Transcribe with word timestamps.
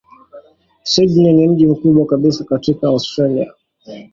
Sydney 0.83 1.33
ni 1.33 1.47
mji 1.47 1.67
mkubwa 1.67 2.05
kabisa 2.05 2.43
katika 2.43 2.87
Australia. 2.87 3.53